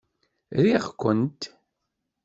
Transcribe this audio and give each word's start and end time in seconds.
Riɣ-kent. 0.63 1.41